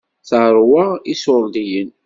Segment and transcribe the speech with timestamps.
[0.29, 1.89] Teṛwa iṣuṛdiyen.